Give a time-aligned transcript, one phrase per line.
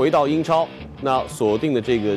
[0.00, 0.66] 回到英超，
[1.02, 2.16] 那锁定的这个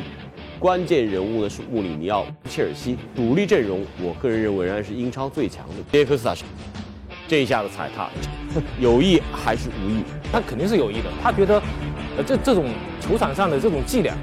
[0.58, 5.74] 关键人物呢是穆里尼奥、切尔西主力阵容，我个人认为仍然是英超最强的。
[5.92, 6.34] 杰克斯塔
[7.28, 8.08] 这一下子踩踏，
[8.80, 10.02] 有意还是无意？
[10.32, 11.10] 他肯定是有意的。
[11.22, 11.62] 他觉得，
[12.16, 12.70] 呃，这这种
[13.02, 14.14] 球场上的这种伎俩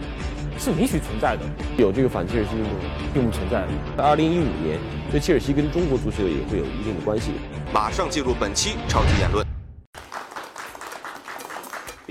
[0.58, 1.44] 是允许存在的。
[1.78, 2.72] 有这个反切尔西运动
[3.14, 3.64] 并不存在。
[3.96, 4.80] 在二零一五年，
[5.14, 7.30] 这切尔西跟中国足球也会有一定的关系。
[7.72, 9.46] 马上进入本期超级言论。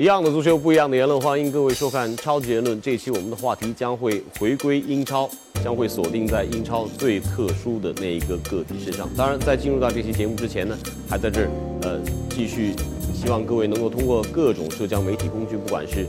[0.00, 2.80] 一样的足球，不一样的言论，欢迎各位收看超级言论。
[2.80, 5.28] 这期我们的话题将会回归英超，
[5.62, 9.06] 将会锁定在英超最特殊的那一个个体身上。
[9.14, 10.74] 当然，在进入到这期节目之前呢，
[11.06, 11.50] 还在这儿
[11.82, 12.00] 呃
[12.30, 12.72] 继续，
[13.12, 16.06] 希望各位能够通过各种社交媒体工具，不管是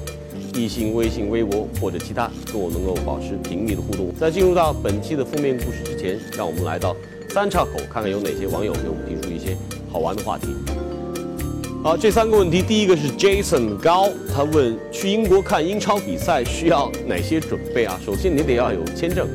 [0.54, 4.10] 易信、微信、微博或者其他，跟我能够保持紧密的互动。
[4.18, 6.96] 在进入到本期的封面故事之前，让我们来到
[7.28, 9.54] 三岔口，看看有哪些网友给我们提出一些
[9.92, 10.48] 好玩的话题。
[11.84, 18.00] 好，这三个问题，第一个是 Jason 高，他问去英国看英超比赛需要哪些准备啊？
[18.06, 19.28] 首先你得要有签证，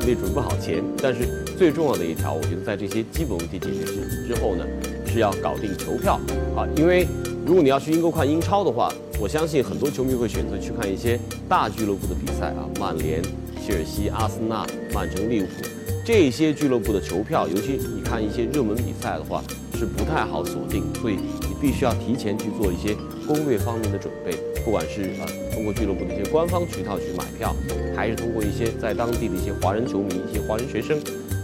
[0.00, 4.64] 你得准备好钱，但是最重要的一条，我觉得在这些基本问题解决之之后呢，
[5.12, 6.18] 是要搞定球票。
[6.56, 7.06] 啊，因为
[7.44, 8.90] 如果你要去英国看英超的话，
[9.20, 13.22] 我相信很多球迷会选择去看一些大俱乐部的比赛啊，曼联、
[13.62, 15.68] 切尔西、阿森纳、曼城、利物浦。
[16.02, 19.44] 这些俱乐部的球票，尤其你看一些热门比赛的话，
[19.80, 21.50] 是不太好锁定，所以你。
[21.60, 24.32] 必须要提前去做一些攻略方面的准备，
[24.64, 27.54] 不管是呃通过俱乐部的一些官方渠道去买票，
[27.94, 30.98] 还是通过一些在当地的一些华人球迷、一些华人学生，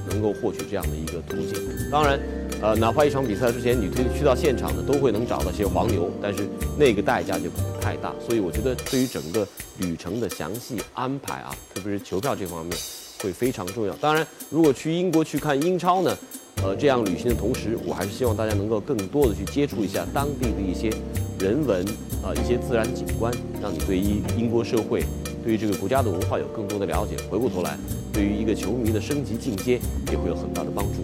[0.08, 1.62] 能够获取这样的一个途径。
[1.92, 2.18] 当然，
[2.62, 6.48] 呃，哪怕一场比赛之前你推去到现场的，都会能找到些黄牛，但是
[6.78, 8.14] 那个代价就太大。
[8.26, 9.46] 所以我觉得对于整个
[9.80, 12.74] 旅程的详细安排啊，特别是球票这方面，
[13.22, 13.92] 会非常重要。
[13.96, 16.16] 当然，如果去英国去看英超呢？
[16.62, 20.90] 呃，这样旅行的同时，我还是希望大家能够更多的去接触一下当地的一些
[21.38, 21.84] 人文
[22.24, 25.04] 啊，一些自然景观，让你对于英国社会、
[25.44, 27.14] 对于这个国家的文化有更多的了解。
[27.30, 27.78] 回过头来，
[28.12, 29.78] 对于一个球迷的升级进阶
[30.10, 31.02] 也会有很大的帮助。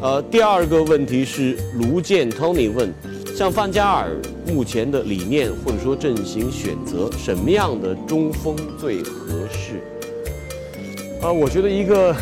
[0.00, 2.90] 呃，第二个问题是卢健 Tony 问，
[3.36, 9.82] 像范加尔目前的理念或者说阵型选择，什么样的中锋最合适？
[11.20, 12.16] 啊，我觉得一个。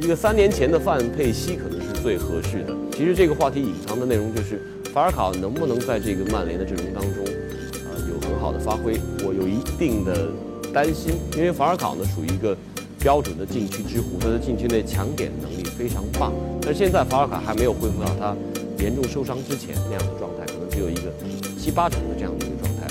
[0.00, 2.72] 一个三年前的范佩西可能是最合适的。
[2.92, 4.60] 其实这个话题隐藏的内容就是，
[4.94, 8.94] 法尔考能不能在这个曼联的阵容当中，啊，有很好的发挥。
[9.26, 10.30] 我有一定的
[10.72, 12.56] 担心，因为法尔考呢属于一个
[13.00, 16.32] 标准的禁区之虎，他的禁区内抢点能力非常棒。
[16.62, 18.36] 但现在法尔考还没有恢复到他
[18.78, 21.12] 严重受伤之前那样的状态，可能只有一个
[21.58, 22.86] 七八成的这样的一个状态。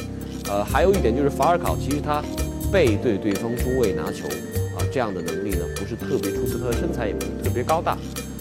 [0.52, 2.22] 呃，还有一点就是法尔考其实他
[2.70, 4.28] 背对对方中卫拿球。
[4.78, 7.94] 啊，这样的能力呢是特别出色，他的身材也不是特别高大，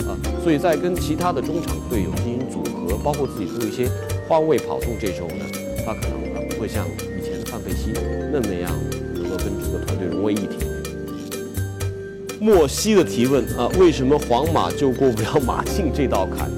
[0.06, 3.88] 啊，所以在跟其他的中场队友进行组合，包括自己做一些
[4.28, 5.44] 换位跑动这时候呢，
[5.84, 7.92] 他可能不会像以前的范佩西
[8.32, 8.72] 那么样
[9.14, 10.66] 能够跟整个团队融为一体。
[12.40, 16.50] 莫西的提问啊，为什么皇马就过不了马竞这道坎？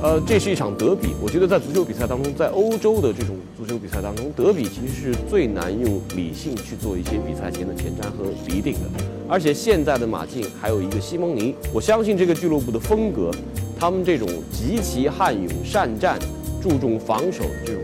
[0.00, 1.08] 呃，这是一场德比。
[1.20, 8.80] 我觉得在足球比赛当中，在欧洲的这种足球比赛当中，德比其实是最难用理性去做一些比赛前的前瞻和厘定的。
[9.28, 13.32] 而且现在的马竞还有一个西蒙尼，我相信这个俱乐部的风格，
[13.76, 16.16] 他们这种极其悍勇善战、
[16.62, 17.82] 注重防守的这种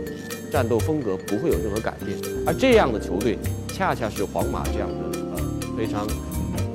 [0.49, 2.17] 战斗风格不会有任何改变。
[2.47, 3.37] 而这样的球队，
[3.67, 5.43] 恰恰是皇马这样的呃
[5.77, 6.07] 非常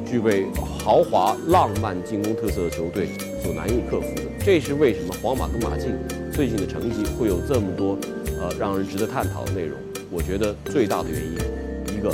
[0.04, 0.44] 具备
[0.78, 3.08] 豪华浪漫进攻特色的球队
[3.42, 4.29] 所难以克服的。
[4.52, 5.96] 这是为什么皇马跟马竞
[6.32, 7.96] 最近的成绩会有这么多
[8.40, 9.78] 呃让人值得探讨的内容？
[10.10, 12.12] 我觉得最大的原因，一个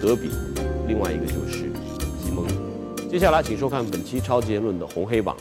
[0.00, 0.30] 德比，
[0.86, 1.64] 另外一个就是
[2.22, 2.46] 西蒙。
[3.10, 5.36] 接下来请收看本期超级言论的红黑榜。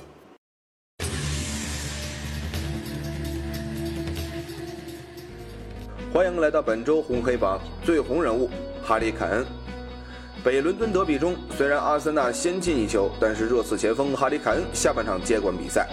[6.12, 8.50] 欢迎来到本周红黑榜最红人物
[8.82, 9.46] 哈里凯恩。
[10.44, 15.88] 北伦敦德比中，虽然阿森纳先进一球，但是热刺前锋哈里凯恩下半场接管比赛。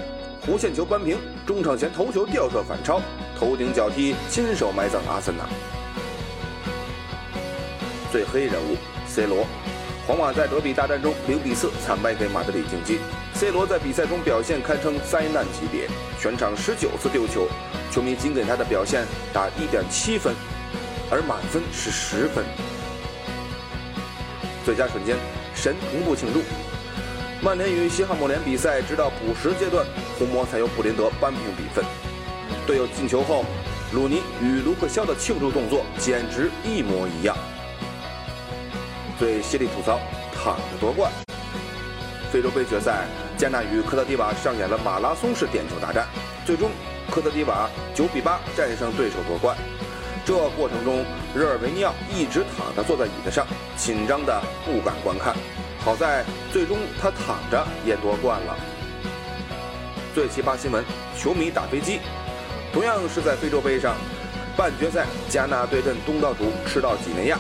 [0.47, 3.01] 弧线球扳平，中场前头球吊射反超，
[3.39, 5.45] 头顶脚踢亲手埋葬阿森纳。
[8.11, 8.77] 最黑人物
[9.07, 9.47] C 罗，
[10.07, 12.99] 皇马在德比大战中零比四惨败给马德里竞技。
[13.35, 15.87] C 罗在比赛中表现堪称灾难级别，
[16.19, 17.47] 全场十九次丢球，
[17.91, 20.35] 球迷仅给他的表现打一点七分，
[21.11, 22.45] 而满分是十分。
[24.65, 25.17] 最佳瞬间，
[25.55, 26.41] 神同步庆祝。
[27.43, 29.87] 曼联与西汉姆联比赛，直到补时阶段，
[30.19, 31.83] 红魔才由布林德扳平比分。
[32.67, 33.47] 队友进球后，
[33.95, 37.35] 鲁尼与卢克肖的庆祝动作简直一模一样。
[39.19, 39.99] 最犀利吐槽，
[40.35, 41.11] 躺着夺冠。
[42.31, 43.07] 非洲杯决赛，
[43.39, 46.07] 加纳与科特迪瓦上演了马拉松式点球大战，
[46.45, 46.71] 最终
[47.11, 49.57] 科特迪瓦九比八战胜对手夺冠。
[50.27, 53.47] 这过程中，热尔维尼奥一直躺着坐在椅子上，
[53.79, 55.35] 紧张的不敢观看。
[55.83, 58.55] 好在最终他躺着也夺冠了。
[60.15, 60.85] 最奇葩新闻：
[61.19, 62.01] 球迷打飞机。
[62.73, 63.97] 同样是在非洲杯上，
[64.57, 67.39] 半决赛加纳对阵东道主赤道几内亚。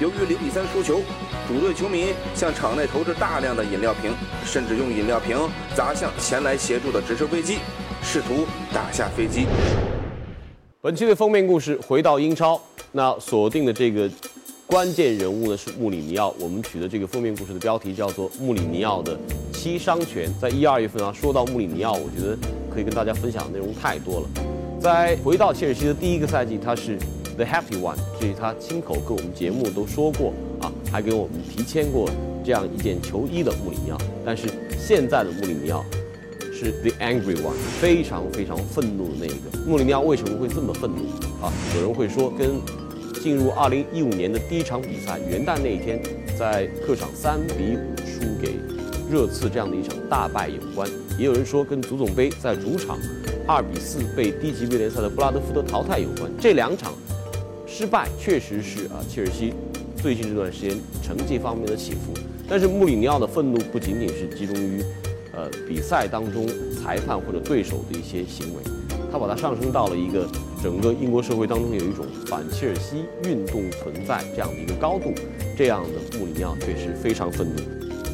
[0.00, 1.00] 由于零比三输球，
[1.46, 4.12] 主队球迷向场内投掷大量的饮料瓶，
[4.44, 5.38] 甚至用饮料瓶
[5.76, 7.58] 砸向前来协助的直升飞机，
[8.02, 9.46] 试图打下飞机。
[10.80, 14.10] 本期的封面故事回到英超，那锁定的这个。
[14.70, 19.18] 关键人物呢是穆里尼奥，我们取的这个封面故事的标题叫做《穆里尼奥的
[19.52, 20.30] 七伤拳》。
[20.40, 22.38] 在一二月份啊，说到穆里尼奥，我觉得
[22.72, 24.28] 可以跟大家分享的内容太多了。
[24.80, 26.96] 在回到切尔西的第一个赛季，他是
[27.36, 32.08] The Happy One，这是他亲口跟我们节目都说过啊，还给我们提签过
[32.44, 33.98] 这样一件球衣的穆里尼奥。
[34.24, 34.46] 但是
[34.78, 35.84] 现在的穆里尼奥
[36.54, 39.58] 是 The Angry One，非常非常愤怒的那一个。
[39.66, 40.98] 穆里尼奥为什么会这么愤怒
[41.44, 41.52] 啊？
[41.74, 42.52] 有人会说跟。
[43.22, 46.00] 进入二零一五年的第一场比赛，元旦那一天，
[46.38, 48.54] 在客场三比五输给
[49.10, 50.88] 热刺这样的一场大败有关。
[51.18, 52.98] 也有人说跟足总杯在主场
[53.46, 56.32] 二比四被低级别联赛的布拉德福德淘汰有关。
[56.40, 56.94] 这两场
[57.66, 59.52] 失败确实是啊，切尔西
[59.96, 62.14] 最近这段时间成绩方面的起伏。
[62.48, 64.82] 但是穆里尼奥的愤怒不仅仅是集中于
[65.32, 68.62] 呃比赛当中裁判或者对手的一些行为，
[69.10, 70.26] 他把它上升到了一个。
[70.62, 75.10] 整个英国社会当中有一种反切尔西运动存在这样的一个高度，
[75.56, 77.62] 这样的穆里尼奥确实非常愤怒。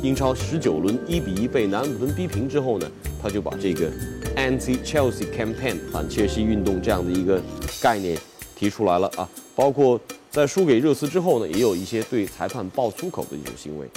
[0.00, 2.88] 英超十九轮一比一被南安普顿逼平之后呢，
[3.20, 3.90] 他就把这个
[4.37, 7.43] Anti Chelsea Campaign 反切尔西运动这样的一个
[7.82, 8.16] 概念
[8.54, 9.28] 提出来了啊。
[9.56, 10.00] 包括
[10.31, 13.88] 在输给热刺之后呢，也有一些对裁判爆粗口的一种行为，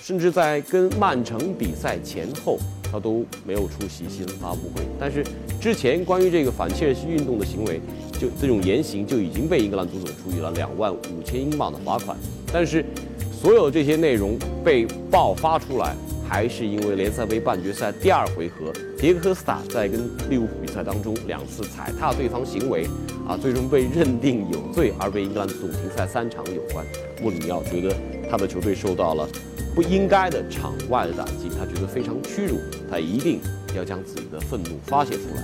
[0.00, 2.60] 甚至在跟曼城比赛前后。
[2.90, 5.24] 他都没有出席新闻发布会，但是
[5.60, 7.80] 之前关于这个反切尔西运动的行为，
[8.18, 12.16] 就这种言行就已经被英格兰足总处以了两万五千英镑的罚款。
[12.52, 12.84] 但是，
[13.30, 15.94] 所有这些内容被爆发出来，
[16.28, 22.86] 还是因为联赛杯半决赛第二回合，迭戈科斯塔在跟利物浦比赛当中两次踩踏对方行为，
[23.26, 26.84] 啊，最终被认定有罪而被英格兰总停赛三场有关。
[27.22, 27.96] 穆里尼奥觉得
[28.30, 29.26] 他的球队受到了。
[29.74, 32.56] 不应该的场外的打击，他觉得非常屈辱，
[32.90, 33.38] 他一定
[33.76, 35.42] 要将自己的愤怒发泄出来，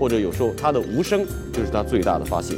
[0.00, 2.56] 或者有时候他的无声就是他最大的发泄。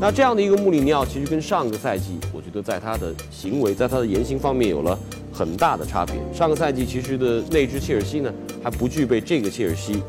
[0.00, 4.98] 那这样的一个穆里尼奥，其实跟上个赛季，我觉得在他的行为，在他的言行方面有了
[5.40, 6.14] 很大的差别。
[6.34, 8.30] 上个赛季其实的那支切尔西呢，
[8.62, 10.02] 还不具备这个切尔西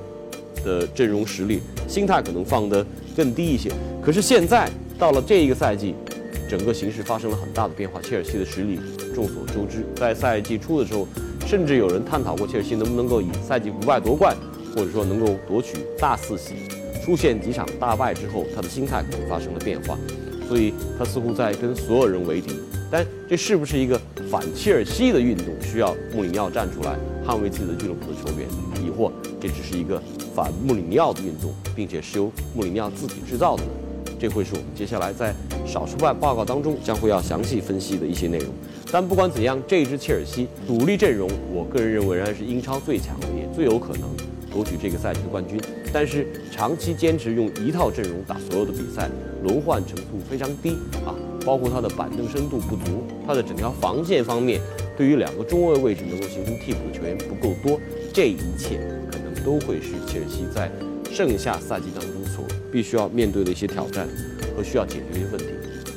[0.66, 2.86] 的阵容实力，心态可能放得
[3.16, 3.72] 更低一些。
[4.04, 4.70] 可是现在
[5.00, 5.96] 到了这一个赛季。
[6.50, 8.78] 整个形势发生了很大的变化，切尔西的实力
[9.16, 9.86] 众所周知。
[9.96, 11.08] 在赛季初的时候，
[11.48, 14.36] 甚至有人探讨过切尔西能不能够以赛季不败夺冠，
[14.76, 16.56] 或者说能够夺取大四喜。
[17.06, 19.98] 出现几场大败之后，他的心态可能发生了变化，
[20.46, 22.60] 所以他似乎在跟所有人为敌。
[22.92, 24.00] 但这是不是一个
[24.30, 26.96] 反切尔西的运动，需要穆里尼奥站出来
[27.26, 28.48] 捍卫自己的俱乐部的球员，
[28.86, 30.02] 亦或这只是一个
[30.36, 33.70] 反穆里尼奥的运动，并且是由穆里尼奥自己制造的呢？
[34.20, 35.34] 这会是我们接下来在
[35.66, 38.50] 少数派报告当中将会要详细分析的一些内容。
[38.92, 44.10] 但不管怎样，这支切尔西主力阵容，我个人认为仍然是英超最强的，也最有可能
[44.52, 45.60] 夺取这个赛季的冠军。
[45.94, 49.10] 但是长期坚持用一套阵容打所有的比赛，
[49.44, 54.60] 轮换程度非常低啊，包括他的板凳深度不足，他的整条防线方面，
[54.98, 57.80] 对于两个中卫位置能够形成替补的球员不够多，
[58.14, 58.80] 这一切
[59.12, 60.72] 可能都会是切尔西在
[61.12, 62.44] 剩下赛季当中所。
[62.72, 64.08] 必须要面对的一些挑战
[64.56, 65.48] 和需要解决的问题，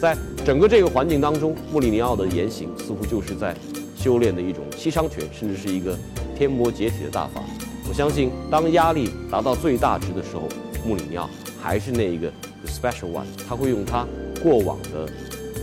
[0.00, 3.54] 在整个这个环境当中，穆里尼奥的言行似乎就是在
[3.96, 5.96] 修炼的一种七伤拳，甚至是一个
[6.36, 7.40] 天魔解体的大法。
[7.88, 10.48] 我相信，当压力达到最大值的时候，
[10.84, 11.30] 穆里尼奥
[11.62, 12.28] 还是那一个
[12.66, 14.04] special one，他会用他
[14.44, 15.08] 过往的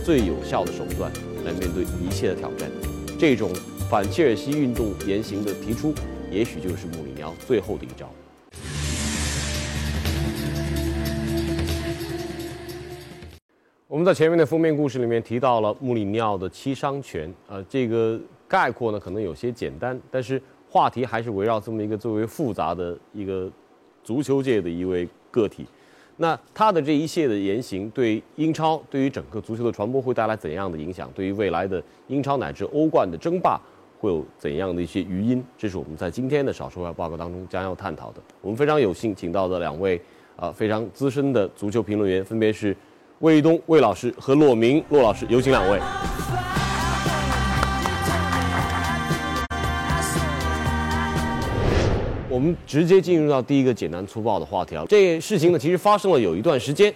[0.04, 1.08] 最有效的手段
[1.44, 2.68] 来面对一切的挑战。
[3.16, 3.48] 这种
[3.88, 5.94] 反切尔西运动言行的提出，
[6.32, 8.10] 也许就是穆里尼奥最后的一招。
[13.86, 23.48] 我们在前面的封面故事里面提到了穆里尼奥的七伤拳，呃，这个概括呢可能有些简单，但是话题还是围绕这么一个最为复杂的一个
[24.02, 25.66] 足球界的一位个体。
[26.16, 31.10] 那他的这一切的言行，对英超，对于整个足球的传播会带来怎样的影响？
[31.14, 33.60] 对于未来的英超乃至欧冠的争霸
[33.98, 35.44] 会有怎样的一些余音？
[35.56, 38.20] 这是我们在今天的少数外报告当中将要探讨的。
[38.40, 40.00] 我们非常有幸请到的两位
[40.36, 42.76] 啊非常资深的足球评论员，分别是。
[43.20, 45.78] 魏东魏老师和骆明骆老师，有请两位。
[52.32, 54.82] 我们直接进入到第一个简单粗暴的话题啊。
[54.88, 56.92] 这事情呢，其实发生了有一段时间，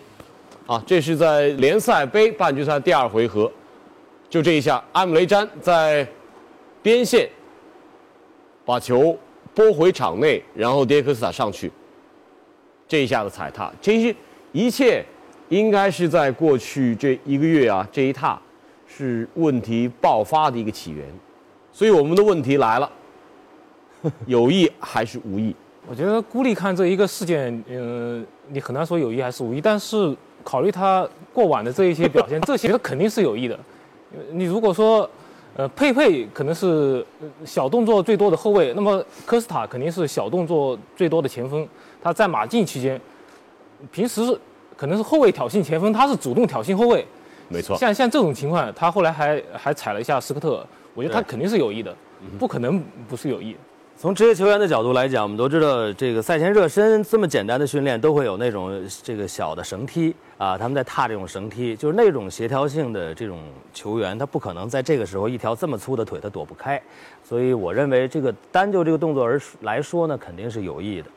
[0.67, 3.53] 啊，这是在联赛杯半决赛第二回合，
[4.31, 6.09] 就这一下，埃姆雷詹在
[6.83, 7.29] 边线
[8.65, 9.15] 把球
[9.55, 11.71] 拨回场内，然后迭克斯塔上去，
[12.89, 14.17] 这一下的踩踏，其实
[14.53, 15.05] 一切
[15.51, 18.41] 应该是在过去这一个月啊，这一踏
[18.87, 21.05] 是问题爆发的一个起源，
[21.71, 22.91] 所以我们的问题来了，
[24.27, 25.55] 有意还是无意？
[25.89, 33.55] 我觉得孤立看这一个事件，嗯、你很难说有意还是无意，但是考虑他过往的这一些表现，这些肯定是有意的。
[34.13, 35.09] 呃你如果说，
[35.57, 41.67] 呃，佩佩可能是呃小动作最多的后卫，那么科斯塔肯定是小动作最多的前锋。
[42.03, 43.01] 他在马竞期间，
[43.91, 44.21] 平时
[44.77, 47.07] 可能是后卫挑衅前锋，他是主动挑衅后卫。
[47.49, 51.95] 没错，像像这种情况，他后来还还踩了一下斯科特，我觉得他肯定是有意的，
[52.39, 53.57] 不可能不是有意。
[53.99, 58.71] 从职业球员的角度来讲，我们都知道，这个赛前热身这么简单的训练都会有那种
[59.03, 63.41] 这个小的绳梯啊，他们在踏这种绳梯，就是那种协调性的这种
[63.73, 66.81] 球员，他不可能在这个时候一条这么粗的腿他躲不开，
[67.25, 71.09] 所以我认为这个单就这个动作而来说呢，肯定是有意的，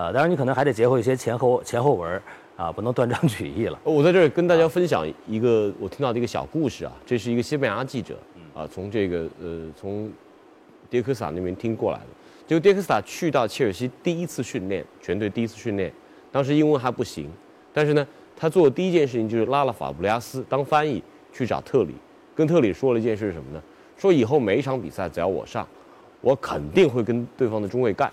[0.00, 2.22] 啊，当然你可能还得结合一些前后前后文
[2.56, 3.76] 啊，不能断章取义了。
[3.82, 8.16] 我在这儿跟大家分享一个我听到的一个小故事啊，这是一个西班牙记者
[8.54, 10.08] 啊，从这个呃从
[10.88, 12.04] 迭科斯塔那边听过来的。
[12.48, 15.92] 就迪克斯塔去到切尔西第一次训练，全队第一次训练，
[16.32, 17.30] 当时英文还不行，
[17.74, 21.94] 但是呢，他做的第一件事情就是拉了法布雷加斯当翻译去找特里，
[22.34, 23.62] 跟特里说了一件事是什么呢？
[23.98, 25.68] 说以后每一场比赛只要我上，
[26.22, 28.10] 我肯定会跟对方的中卫干。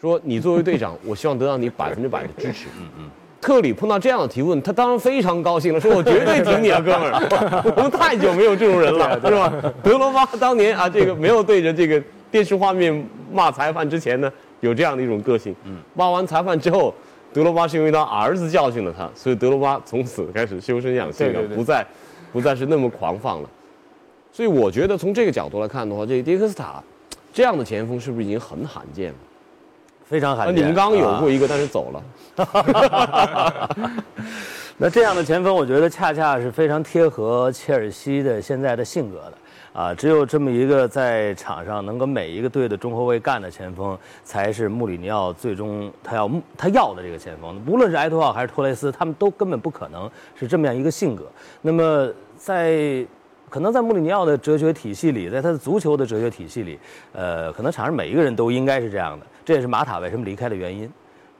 [0.00, 2.68] 说你作为队长，我希望得到你百分之百的支持。
[2.78, 3.10] 嗯嗯。
[3.40, 7.62] 特里碰到这样的提问，他当然非常高兴了，说：“我绝对挺你啊，哥们儿！
[7.76, 9.52] 我们太久没有这种人了，是吧？”
[9.82, 15.54] 德罗巴当年啊，这个没有对着这个电视画面骂裁判之前呢，有这样的一种个性。
[15.64, 15.76] 嗯。
[15.94, 16.94] 骂完裁判之后，
[17.32, 21.86] 德罗巴是因为他儿子教训了他，所以德罗巴从此开始修身养性了，不再
[22.32, 23.50] 不再是那么狂放了。
[24.32, 26.82] 所以我觉得从这个角度来看的话，这个迭科斯塔
[27.32, 29.14] 这样的前锋是不是已经很罕见了？
[29.14, 30.56] 啊，非常罕见。
[30.56, 32.02] 你们刚刚有啊过一个，但是走了。
[34.78, 39.32] 那这样的前锋，我觉得恰恰是非常贴合切尔西的现在的性格的。
[39.76, 47.62] 啊，只有这么一个在场上能跟每一个队的中后卫干的前锋，才是穆里尼奥最终他要他要的这个前锋。
[47.66, 51.26] 无论是埃托奥还是托雷斯，他们都根本不可能是这么样一个性格。
[51.60, 53.04] 那么在
[53.50, 56.78] 可能在穆里尼奥的哲学体系里，在他的足球的哲学体系里，
[57.12, 59.26] 呃，可能场上每一个人都应该是这样的。
[59.44, 60.90] 这也是马塔为什么离开的原因。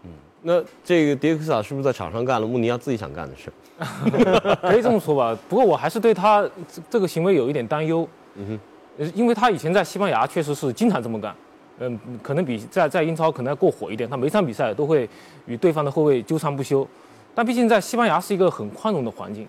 [0.04, 0.10] 嗯
[0.42, 3.50] 那这个迭科斯塔是不是在场上干了穆尼奥自己想干的事？
[4.60, 8.06] 可以这么说吧，不过我还是对他这这个行为有一点担忧。
[8.38, 8.58] 嗯
[8.98, 11.34] 哼，因为他以前在西班牙确实是经常这么干，
[11.78, 15.08] 嗯，可能比在在英超可能要过火一点，他每场比赛都会
[15.46, 16.86] 与对方的后卫纠缠不休。
[17.34, 19.46] 但毕竟在西班牙是一个很宽容的环境，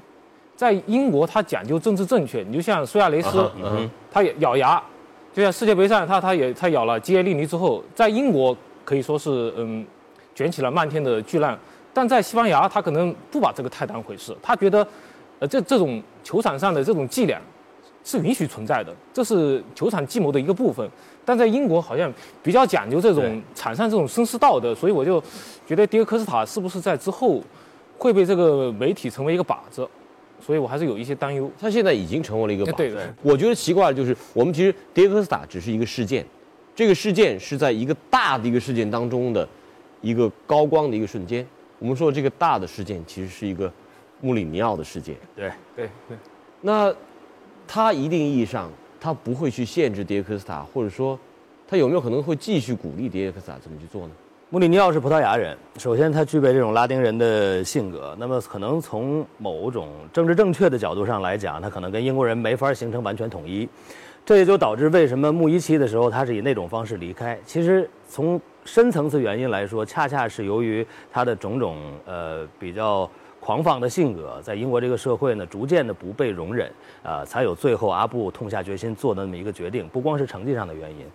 [0.56, 3.50] 在英国他讲究政治正确，你就像苏亚雷斯，
[4.12, 4.82] 他也咬牙，
[5.34, 9.86] 就像世界杯上他他也他咬了基耶利尼之后，在英国可以说是嗯
[10.36, 11.58] 卷起了漫天的巨浪，
[11.94, 14.86] 但在西班牙他可能不把这个太当回事，他觉得，
[15.40, 17.40] 呃这这种球场上的这种伎俩
[18.08, 20.90] 是允许存在的，这是球场计谋的一个部分。
[21.26, 22.10] 但在英国好像
[22.42, 25.22] 比较讲究这种场上这种绅士道德，所以我就
[25.66, 27.44] 觉得迭戈科斯塔是不是在之后
[27.98, 29.86] 会被这个媒体成为一个靶子，
[30.40, 31.52] 所以我还是有一些担忧。
[31.60, 32.78] 他现在已经成为了一个靶子。
[32.78, 36.26] 对对我觉得奇怪的就是，我们其实迭科斯塔只是一个事件，
[36.74, 39.46] 这个事件是在一个大的一个事件当中的
[40.00, 41.46] 一个高光的一个瞬间。
[41.78, 43.70] 我们说这个大的事件其实是一个
[44.22, 45.14] 穆里尼奥的事件。
[45.36, 46.18] 对，对对，
[46.62, 46.96] 那
[47.68, 51.20] 他一定意义上，他不会去限制迭科斯塔，或者说，
[51.68, 54.14] 他有没有可能会继续鼓励迭科斯塔这么去做呢？
[54.50, 63.68] 穆里尼奥是葡萄牙人，首先他具备这种拉丁人的性格，那么可能从某种政治正确的角度上来讲，他可能跟英国人没法形成完全统一，
[64.26, 67.38] 这也就导致为什么穆一期的时候他是以那种方式离开。
[67.46, 73.10] 其实从深层次原因来说，恰恰是由于他的种种呃比较
[73.48, 76.70] 狂放的性格，在英国这个社会呢，逐渐的不被容忍，
[77.02, 81.06] 啊、才有最后阿布痛下决心做的那么一个决定，不光是成绩上的原因。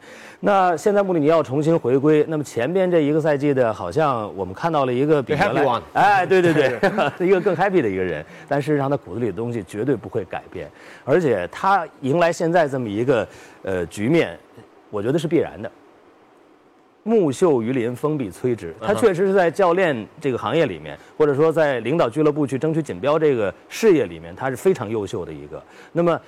[0.40, 6.70] 那现在穆里尼奥重新回归，那么前边这一个赛季的，好像我们看到了一个比原来哎，对对对，
[7.20, 10.70] 一个更 happy 的一个人，但事实上他骨子里的东西绝对不会改变，
[11.04, 13.28] 而且他迎来现在这么一个
[13.62, 14.38] 呃局面，
[14.88, 15.70] 我觉得是必然的。
[17.04, 18.74] 木秀于林，风必摧之。
[18.80, 25.62] 他确实是在教练这个行业里面，或者说在领导俱乐部去争取锦标这个事业里面，他是非常优秀的一个。
[25.92, 26.20] 那么，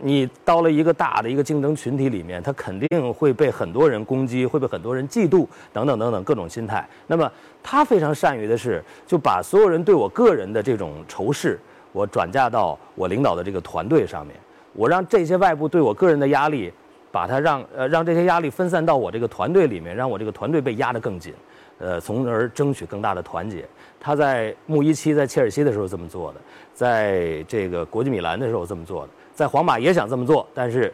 [0.00, 6.88] 你到了一个大的一个竞争群体里面，他肯定会被很多人攻击，会被很多人嫉妒，等等等等各种心态。
[7.06, 7.30] 那么
[7.62, 11.58] 他非常善于的是，就把所有人对我个人的这种仇视，
[11.92, 14.34] 我转嫁到我领导的这个团队上面，
[14.72, 16.72] 我让这些外部对我个人的压力，
[17.10, 21.32] 把它让呃让这些压力分散到我这个团队里面，让我这个团队被压得更紧，
[21.78, 23.64] 呃，从而争取更大的团结。
[24.00, 26.40] 他在穆伊期在切尔西的时候这么做的，
[26.72, 29.12] 在这个国际米兰的时候这么做的。
[29.34, 30.92] 在皇马也想这么做，但是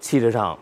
[0.00, 0.58] 气质上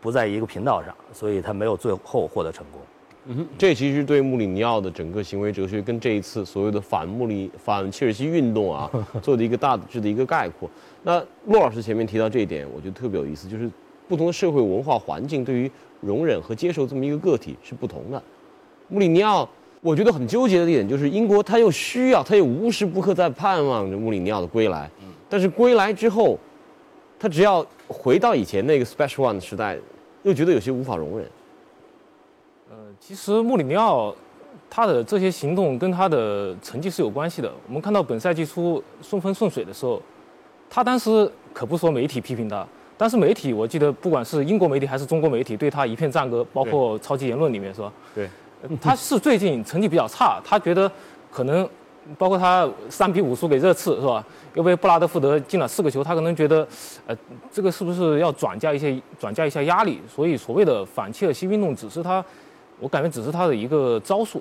[0.00, 2.80] 不在一个频道上，所以他没有最后获得成功。
[3.28, 8.88] 嗯哼，这其实对穆里尼奥的整个行为哲学跟这一次所谓的反穆里反切尔西运动啊，
[9.20, 10.70] 做的一个大致的一个概括。
[11.02, 13.68] 那骆老师前面提到这一点，我觉得特别有意思，就是
[14.08, 15.70] 不同的社会文化环境对于
[16.00, 18.22] 容忍和接受这么一个个体是不同的。
[18.88, 19.48] 穆里尼奥，
[19.80, 24.90] 我觉得很纠结的一点就是英国他又需要，他又无时不刻在盼望着穆里尼奥的归来，
[25.28, 26.38] 但是归来之后。
[27.18, 29.78] 他只要回到以前那个 Special One 的时代，
[30.22, 31.26] 又觉得有些无法容忍。
[32.68, 34.14] 呃，其实穆里尼奥
[34.68, 37.50] 他的这些行动跟他的成绩是有关系的。
[37.66, 40.00] 我们看到本赛季初顺风顺水的时候，
[40.68, 47.92] 他当时可不说媒体批评他，但是媒体我记得不管是英国媒体还是中国媒体对他一片赞歌，包括超级言论里面是吧？
[48.14, 48.28] 对，
[48.80, 50.90] 他是最近成绩比较差，他觉得
[51.30, 51.68] 可能。
[52.16, 54.24] 包括他三比五输给热刺是吧？
[54.54, 56.64] 又被布拉德福德进了四个球，他可能觉得，
[57.04, 57.16] 呃，
[57.50, 59.98] 这个是不是要转嫁一些转嫁一下压力？
[60.08, 62.24] 所以所谓的反切尔西运动只是他，
[62.78, 64.40] 我感觉只是他的一个招数。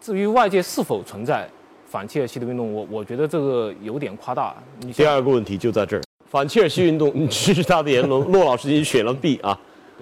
[0.00, 1.46] 至于外界是否存在
[1.86, 4.56] 反切尔西的运动，我我觉得这个有点夸大。
[4.94, 6.02] 第二个问题就在这儿，
[6.34, 9.56] 反切尔西运动，你支持他的言论，骆老师已经选了 B 啊，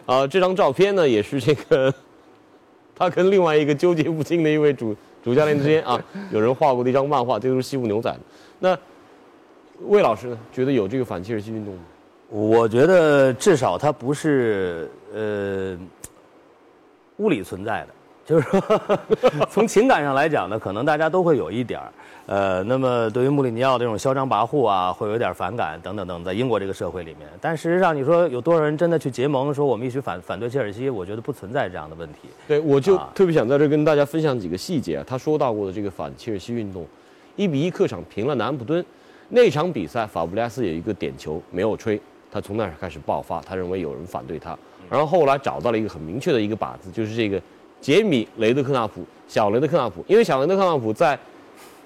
[0.07, 1.93] 啊，这张照片呢也是这个，
[2.95, 4.97] 他跟另外一个纠结不清的一位主。
[5.23, 8.21] 主教练之间啊， 有人画过的一张漫画，这都是西部牛仔的。
[8.59, 8.79] 那
[9.89, 11.83] 魏老师呢，觉得有这个反切尔西运动吗？
[12.31, 15.79] 我觉得至少它不是呃
[17.19, 17.89] 物理存在的，
[18.25, 18.61] 就是说
[19.51, 21.93] 从情感上来讲呢，可能大家都会有一点儿。
[22.27, 27.29] 呃，那么对于穆里尼奥这种嚣张跋扈啊，会有点反感等等等，在英国这个社会里面。
[27.41, 30.89] 但事实上，你说有多少人真的去结盟，说我们一起反反对切尔西？
[30.89, 32.29] 我觉得不存在这样的问题。
[32.47, 35.05] 对，我就特别想在这跟大家分享几个细节啊。
[35.05, 36.87] 他说到过的这个反切尔西运动，
[37.35, 38.85] 一比一客场平了南安普敦，
[39.29, 44.57] 那场比赛法布雷斯有一个点球没有吹，他从那儿开始爆发，他认为有人反对他，
[44.89, 47.43] 然后后来找到了一个很明确的一个靶子，就是这个
[47.83, 51.19] 杰米雷德克纳普，小雷德克纳普，因为小雷德克纳普在。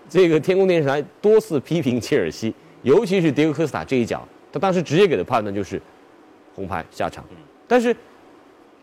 [0.09, 5.82] 这个天空电视台多次批评切尔西，尤其是迭戈科斯塔这一脚，他当时直接给的判断就是
[6.54, 7.24] 红牌下场。
[7.66, 7.94] 但是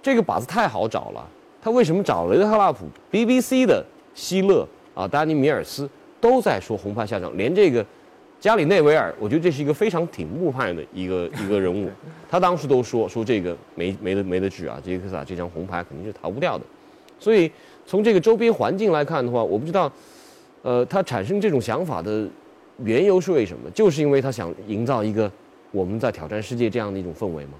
[0.01, 1.25] 这个靶子太好找了，
[1.61, 3.81] 他为什么找雷德克纳普？BBC 的
[4.13, 7.85] 希勒啊，丹尼米尔斯都在说红牌下场，连这个
[8.41, 11.89] 加里内维尔，我觉得这是一个非常挺目派的一个一个人物，
[12.29, 16.65] 他当时都说说这个没没得没得治啊，迭戈科斯塔这张红牌肯定是逃不掉的。
[17.23, 17.49] 所以
[17.85, 19.89] 从这个周边环境来看的话，我不知道。
[20.65, 22.25] 呃，他产生这种想法的
[22.85, 23.69] 缘由是为什么？
[23.71, 25.29] 就是因为他想营造一个
[25.71, 27.51] 我们在挑战世界这样的一种氛围吗？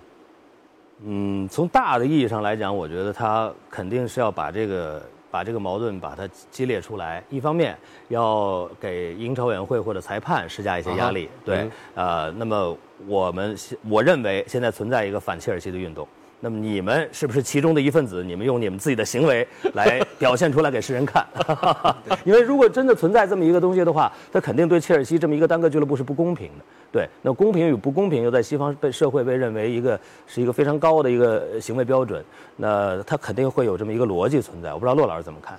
[1.03, 7.21] 嗯，从大的意义上来讲，我觉得他肯定是要把这个把这个矛盾把它激烈出来。
[7.29, 13.53] 一方面要给英超委员会或者裁判施加一些压力，对，呃，那么我们
[13.89, 16.07] 我认为现在存在一个反切尔西的运动。
[16.43, 18.21] 那么你们是不是其中的一份子？
[18.21, 21.25] 你们用你们自己的行为来表现出来给世人看。
[22.25, 26.65] 因为如果真的存在这么一个东西的话，它肯定对切尔西这么一个单个俱乐部是不公平的。
[26.91, 32.21] 对，那公平与不公平又在西方被社会被认为一个是一个非常高的一个行为标准。
[32.57, 34.73] 那它肯定会有这么一个逻辑存在。
[34.73, 35.57] 我不知道骆老师怎么看。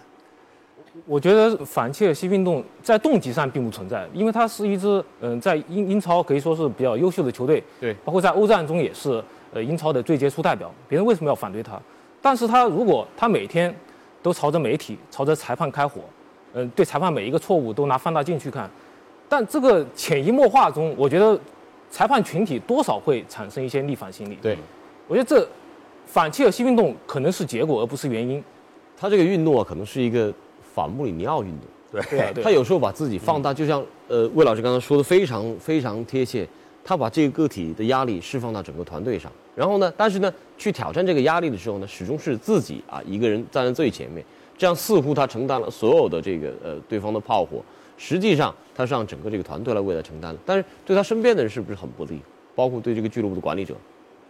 [1.06, 7.64] 我觉得反切尔西运动在动机上并不存在，因为它是一支嗯在英英超可以说是比较优秀的球队。
[7.80, 9.24] 对，包括在欧战中也是。
[9.54, 11.80] 呃，英超的最杰出代表，别人为什么要反对他？
[12.20, 13.72] 但是他如果他每天
[14.20, 16.00] 都朝着媒体、朝着裁判开火，
[16.54, 18.68] 嗯，对裁判每一个错误都拿放大镜去看，
[19.28, 21.38] 但这个潜移默化中，我觉得
[21.88, 24.36] 裁判群体多少会产生一些逆反心理。
[24.42, 24.58] 对，
[25.06, 25.48] 我觉得这
[26.04, 28.42] 反切尔西运动可能是结果，而不是原因。
[28.96, 30.34] 他这个运动啊，可能是一个
[30.74, 32.02] 反穆里尼奥运动。
[32.10, 36.44] 对，他有时候把自己放大，就像呃魏老师刚才说的非常非常贴切。
[36.84, 44.22] 他把这个个体的压力释放到整个团队上，然后呢，但是呢，去挑战这个压力的时候呢，始终是自己啊一个人站在最前面，
[44.58, 47.62] 这样似乎他承担了所有的这个呃对方的炮火，
[47.96, 52.20] 实际上他是让整个这个团队来为他承担的，但是对他身边的人是不是很不利？
[52.54, 53.74] 包括对这个俱乐部的管理者。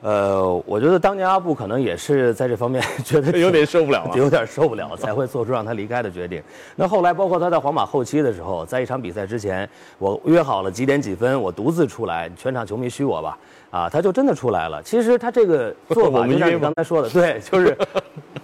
[0.04, 4.10] 呃，我觉得当年阿布可能也是在这方面 觉得有点受不了了。
[4.20, 6.42] 有点受不了，才会做出让他离开的决定。
[6.76, 13.38] 那后来，包括他在皇马后期的时候，在一场比赛之前，我约好了几点几分，我独自出来，全场球迷嘘我吧，
[13.70, 14.82] 啊，他就真的出来了。
[14.82, 17.74] 其实他这个做法， 就像你刚才说的，对，就是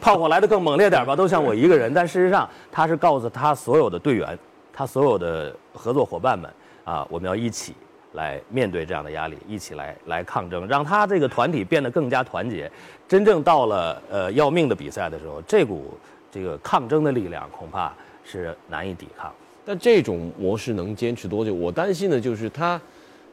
[0.00, 1.92] 炮火来的更猛烈点吧，都像我一个人。
[1.92, 4.38] 但事实上，他是告诉他所有的队员，
[4.72, 6.50] 他所有的合作伙伴们，
[6.84, 7.74] 啊，我们要一起。
[8.12, 12.70] 来面对这样的压力，一起来来抗争，让他这个团体变得更加团结。
[13.06, 15.94] 真正到了呃要命的比赛的时候，这股
[16.30, 17.92] 这个抗争的力量恐怕
[18.24, 19.32] 是难以抵抗。
[19.64, 21.54] 但这种模式能坚持多久？
[21.54, 22.80] 我担心的就是他，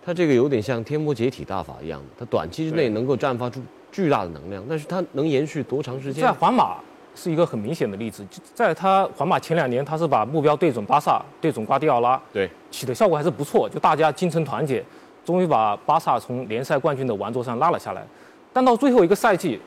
[0.05, 3.61] 他这个有点像天魔解体大法一样的，他短期之内能够绽放出
[3.91, 6.23] 巨大的能量，但是他能延续多长时间？
[6.23, 6.77] 在皇马。
[7.17, 14.85] 是一个很明显的例子，在他皇马前两年，他是把目标对准巴萨，对准瓜迪奥拉，对，起的效果还是不错，就大家精诚团结，
[15.25, 18.05] 终于把巴萨从联赛冠军的王座上拉了下来。
[18.53, 19.59] 但到最后一个赛季，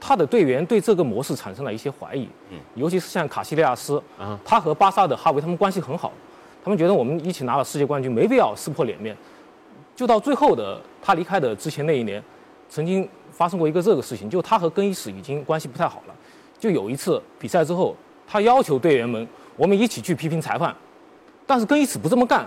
[0.00, 6.12] 他的队员对这个模式产生了一些怀疑，嗯，尤其是像卡西利亚斯，啊，他和巴萨的哈维他们关系很好，
[6.62, 9.16] 他们觉得我们一起拿了世界冠军，没必要撕破脸面。
[9.94, 12.22] 就到最后的他离开的之前那一年，
[12.68, 16.14] 曾经发生过一个这个事情，就他和更衣室已经关系不太好了。
[16.62, 20.72] 就有一次比赛之后，他要求队员们我们一起去批评裁判，
[21.44, 22.46] 但是更衣室不这么干。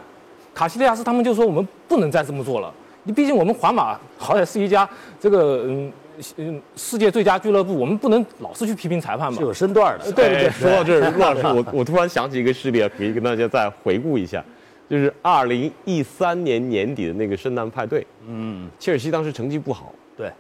[0.53, 2.73] 卡西利亚斯他们就说我们不能再这么做了。
[3.03, 5.91] 你毕竟我们皇马 好歹是一家这个嗯
[6.37, 9.37] 嗯世界最佳俱乐部，我们不能老是去批评裁判嘛。
[9.37, 10.09] 是有身段的。
[10.13, 10.49] 对对对。
[10.51, 14.41] 说到这儿，陆老师，我我突然想起一个事例啊，可以跟大家再回顾一下，
[14.89, 18.07] 就是二零一三年年底的那个圣诞派对。
[18.25, 18.69] 嗯。
[18.79, 19.93] 切尔西当时成绩不好。
[20.15, 20.31] 对。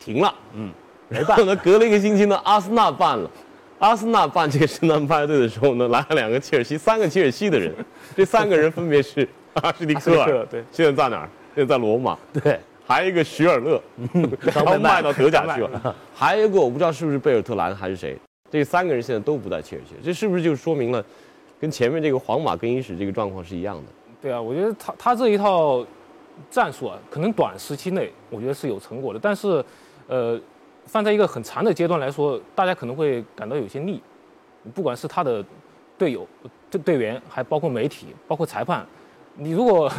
[0.00, 0.34] 停了。
[0.54, 0.72] 嗯。
[1.12, 3.30] 没办，那隔了一个星期呢，阿森纳办了。
[3.78, 7.74] 阿森纳办这个圣诞派对的时候呢，来了两个切尔西，三个切尔西的人。
[8.16, 11.28] 这三个人分别是阿什利克尔，对，现在在哪儿？
[11.54, 12.16] 现在在罗马。
[12.32, 13.82] 对，还有一个徐尔勒，
[14.54, 15.96] 然后卖到德甲去了。
[16.14, 18.16] 还有一个我不知道是不是贝尔特兰还是谁。
[18.52, 21.04] 这三个人现在都不在切尔西，这是不是就说明了，
[21.60, 23.82] 跟前面这个皇马更衣室这个状况是一样的？
[24.22, 25.84] 对啊，我觉得他他这一套
[26.48, 29.64] 战术啊，可能短时期内我觉得是有成果的，但是，
[30.06, 30.40] 呃。
[30.92, 33.98] 放在一个很长的阶段来说，大家可能会感到有些腻，
[34.74, 35.42] 不管是他的
[35.96, 36.28] 队友、
[36.70, 38.86] 队队员，还包括媒体、包括裁判。
[39.34, 39.90] 你如果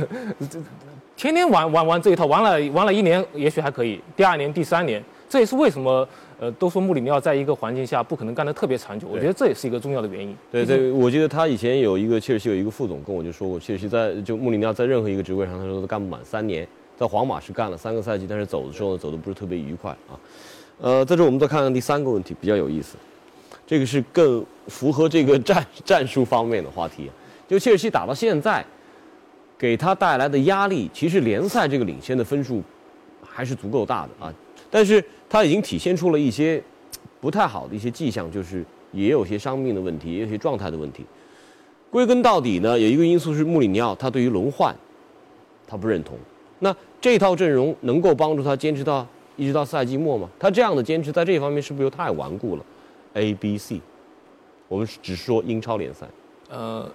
[1.17, 6.07] 天天玩玩玩这一套，玩了玩了一年，也许还可以；第二年、第三年，这也是为什么
[6.39, 9.07] 呃都说穆里尼奥在一个环境下不可能干得特别长久。
[9.07, 10.37] 我觉得这也是一个重要的原因。
[10.51, 16.67] 对对，我记得他以前有一个切尔西有一个副总跟我就说过，切尔西在就穆里尼奥在任何一个职位上，他说都干不满三年。
[16.95, 20.13] 在皇马是干了三个赛季，但是走的时候呢，走的不是特别愉快啊。
[20.79, 22.95] 呃，在这我们再看看第三个问题，比较有意思，
[23.65, 27.09] 这个是更符合这个 战战术方面的话题。
[27.47, 28.65] 就切尔西打到现在，
[29.57, 32.61] 给他带来的压力，其实联赛这个领先的分数
[33.21, 34.33] 还是足够大的啊。
[34.69, 36.61] 但是他已经体现出了一些
[37.21, 41.05] 不太好的一些迹象，就是也有些伤病的问题，也有些状态的问题。
[41.91, 44.75] 归根到底呢，有一个因素是穆里尼奥他对于轮换
[45.67, 46.17] 他不认同。
[46.59, 49.07] 那这套阵容能够帮助他坚持到？
[49.35, 52.63] 一直到赛季末嘛，他这样的坚持在这一方面是不是又太顽固了
[53.13, 53.81] ？A、B、C，
[54.67, 56.07] 我们只说英超联赛。
[56.49, 56.87] 呃，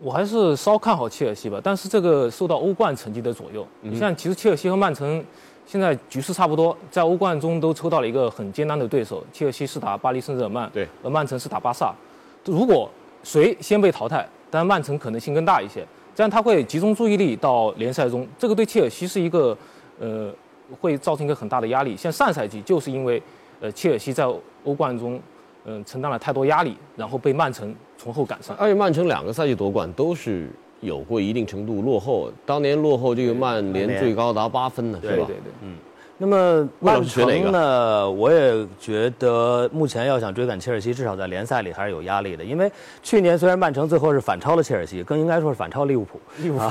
[0.00, 3.66] 我还是稍看好切尔西吧，但是这个受到欧冠成绩的左右。
[3.80, 5.24] 你像其实切尔西和曼城
[5.66, 11.94] 现在局势差不多，在欧冠中都抽到了一个很艰难的对手，切尔西是打巴黎圣日耳曼，对，而曼城是打巴萨。
[12.44, 12.90] 如果
[13.22, 19.56] 谁先被淘汰，当然曼城可能性更大一些，这样他会集中注意力到联赛中，这个对切尔西是一个
[19.98, 20.30] 呃。
[20.80, 21.96] 会造成一个很大的压力。
[21.96, 23.22] 像上赛季就是因为，
[23.60, 24.24] 呃，切尔西在
[24.64, 25.20] 欧冠中，
[25.64, 28.56] 嗯，承担了太多压力，然后被曼城从后赶上。
[28.56, 30.48] 而且曼城两个赛季夺冠都是
[30.80, 35.14] 有过一定程度落后，当年落后这个曼联最高达八分呢，是吧？
[35.14, 35.76] 对对对，嗯。
[36.16, 38.08] 那么曼城呢？
[38.08, 42.44] 我也觉得目前要想追赶切尔西，至少在联赛里还是有压力的。
[42.44, 42.70] 因为
[43.02, 46.20] 去年虽然曼城最后是反超了切尔西，更应该说是反超利物浦。
[46.38, 46.70] 利物浦，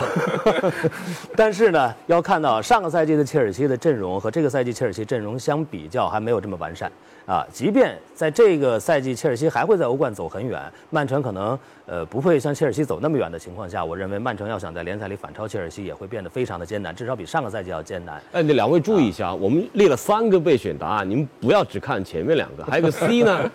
[1.35, 6.89] 但是呢，要看到上个赛季的切尔西的阵容和这个赛季切尔西阵容相比较，还没有这么完善。
[7.25, 18.21] 啊，即便在这个赛季切尔西还会在欧冠走很远，曼城可能呃不会像切尔西走那么远的情况下，我认为曼城要想在联赛里反超切尔西也会变得非常的艰难，至少比上个赛季要艰难。
[18.33, 23.51] 哎，那两位注意一下，我们列了三个备选答案，你们不要只看前面两个， 还有个 C 呢。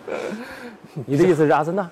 [1.07, 1.89] 你的意思是阿森纳？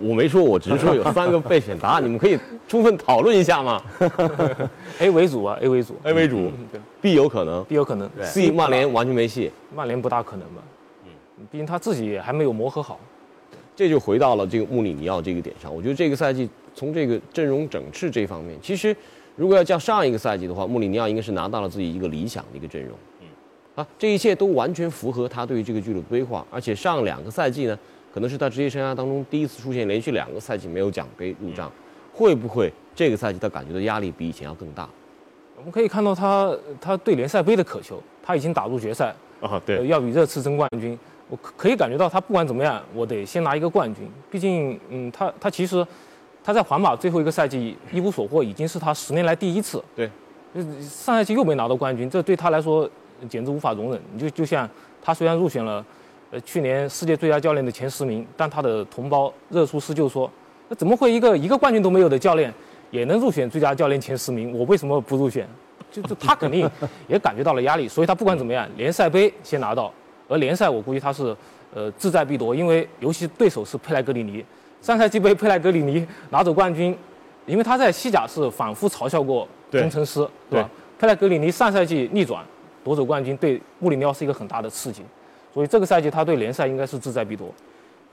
[0.00, 3.82] 我没说，我只是说有三个备选答案，你们可以充分讨论一下嘛。
[4.98, 6.50] A 为主啊，A 为主，A 为主
[7.02, 10.62] ，B 有可能，B 有可能，C 曼联完全没戏，曼联不大可能吧。
[11.50, 12.98] 毕竟他自己还没有磨合好，
[13.76, 15.74] 这就回到了这个穆里尼奥这个点上。
[15.74, 18.96] 我觉得这个赛季从这个阵容整治这方面，其实
[19.36, 22.96] 如果要叫上一个赛季的话，穆里尼奥应该是拿到了自己一个理想的一个阵容。
[23.76, 26.44] 嗯，啊，这一切都完全符合他对于这个俱乐部规划。
[26.50, 27.78] 而且上两个赛季呢，
[28.12, 31.70] 可能是他职业生涯当中第一次出现连续两个赛季没有奖杯入账，
[32.12, 34.88] 会不会这个赛季他感觉到压力比以前要更大？
[35.56, 40.98] 我们可以看到他他对联赛杯的渴求，他已经打入决赛啊，对，要比热刺争冠军。
[41.30, 44.06] 我可可以感觉到他不管怎么样，我得先拿一个冠军。
[44.30, 45.84] 毕竟，嗯，他他其实
[46.42, 49.82] 他在皇马最后一个赛季一无所获，已经是他十年来第一次。
[49.96, 50.10] 对，
[50.80, 52.88] 上赛季又没拿到冠军，这对他来说
[53.28, 54.00] 简直无法容忍。
[54.12, 54.68] 你就就像
[55.02, 55.84] 他虽然入选了
[56.30, 60.30] 呃去年世界最佳教练的前十名，但他的同胞热苏斯就说，
[60.68, 62.52] 那怎么会一个一个冠军都没有的教练
[62.90, 64.56] 也能入选最佳教练前十名？
[64.58, 65.48] 我为什么不入选？
[65.90, 66.68] 就就他肯定
[67.06, 69.92] 也感觉到了压力，所以他不管怎么样，联赛杯先拿到。
[70.26, 71.36] 而联赛我估计他是，
[71.74, 74.44] 呃，志在必夺，因为尤其对手是佩莱格里尼，
[74.80, 76.96] 上赛季被佩莱格里尼 拿走冠军，
[77.46, 80.68] 因为他在西甲是反复嘲笑过工程师，对吧？
[80.98, 82.42] 佩莱格里尼上赛季逆转
[82.84, 85.02] 夺走冠军，对穆里尼奥是一个很大的刺激，
[85.52, 87.48] 所以这个赛季他对联赛应该是志在必夺。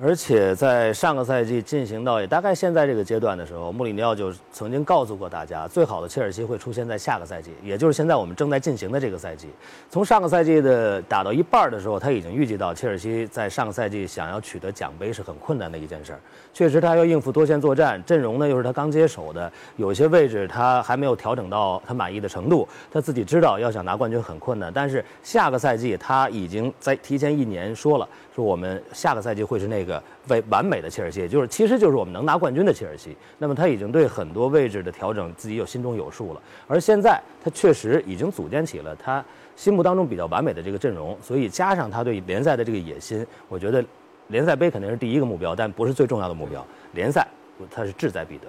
[0.04, 9.50] 而且在上个赛季进行到也大概现在这个阶段的时候，穆里尼奥就曾经告诉过大家，最好的切尔西会出现在下个赛季，也就是现在我们正在进行的这个赛季。
[9.92, 16.20] 从上个赛季的打到一半的时候，他已经预计到切尔西在上个赛季想要取得奖杯是很困难的一件事儿。
[16.52, 24.72] 确实，他要应付多线作战，阵容呢又是他刚接手的，有些位置他还没有调整到他满意的程度，他自己知道要想拿冠军很困难。
[24.74, 29.91] 但是下个赛季他已经在提前一年说了，说我们下个赛季会是那个。
[30.28, 33.18] 为完美的切尔西，就是其实就是我们能拿冠军的切尔西。
[33.40, 36.42] 那么他已经对很多位置的调整自己有心中有数了。
[36.68, 39.24] 而现在他确实已经组建起了他
[39.56, 43.84] 心目当中比较完美的这个阵容，所以加上他对联赛的这个野心，我觉得
[44.28, 46.66] 联赛杯肯定是第一个目标，但不是最重要的目标。
[46.94, 47.28] 联赛
[47.70, 48.44] 他是志在必得。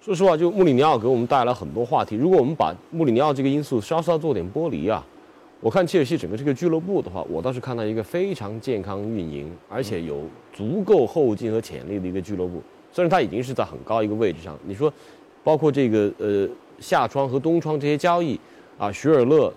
[0.00, 2.16] 说实话，就穆里尼奥给我们带来很多话题。
[2.16, 5.04] 如果我们把穆里尼奥这个因素稍稍做点剥离啊。
[5.60, 10.22] 我看切尔西整个这个俱乐部的话，我倒是看到一个非常健康运营，而且有
[10.54, 12.62] 足够后劲和潜力的一个俱乐部。
[12.90, 14.90] 虽然它已经是在很高一个位置上，你说，
[15.44, 18.40] 包括这个呃夏窗和冬窗这些交易
[18.78, 19.52] 啊，徐尔勒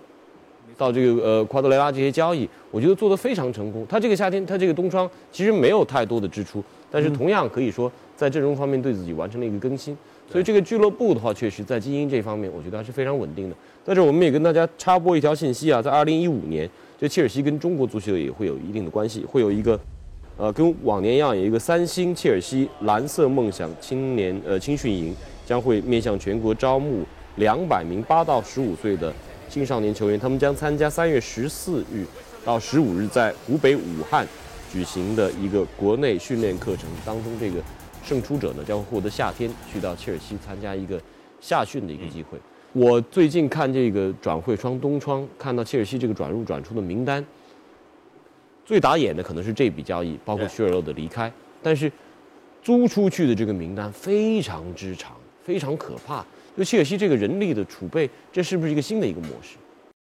[0.76, 3.86] 到这个呃夸德雷拉这些交易，我觉得做得非常成功。
[3.88, 9.96] 他这个夏天，他这个冬窗其实没有太多的支出，但是同样可以说在阵容方面对自己完成了一个更新。
[10.30, 13.56] 所以这个俱乐部的话，确实在经营这方面，我觉得还是非常稳定的。
[13.84, 16.68] 但是我们也跟大家插播一条信息啊，在二零一五年，
[16.98, 19.78] 这切尔西跟中国足球也会有一定的关系，会有一个，
[20.38, 27.02] 呃，跟往年一样，有一个三星切尔西蓝色梦想青年呃青训营，将会面向全国招募
[27.36, 29.12] 两百名八到十五岁的
[29.50, 32.06] 青少年球员，他们将参加三月十四日
[32.42, 34.26] 到十五日在湖北武汉
[34.72, 37.56] 举行的一个国内训练课程当中，这个
[38.02, 40.98] 胜出者呢将会获得夏天去到切尔西参加一个
[41.38, 42.38] 夏训的一个机会。
[42.74, 47.24] 我最近看这个转会窗东窗，看到切尔西这个转入转出的名单，
[48.64, 51.32] 最打眼的可能是这笔交易，包括叙尔勒的离开。
[51.62, 51.90] 但是
[52.64, 55.12] 租出去的这个名单非常之长，
[55.44, 56.26] 非常可怕。
[56.56, 59.56] 就切尔西这个人力的储备，这是不是一个新的一个模式？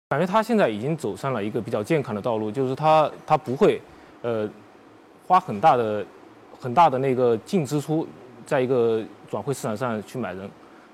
[0.09, 3.83] 感觉他现在已经走上了一个比较健康的道路，就是他他不会，
[4.23, 4.49] 呃，
[5.27, 6.07] 花很大的
[6.57, 8.07] 很大的那个净支出，
[8.47, 10.49] 在一个转会市场上去买人，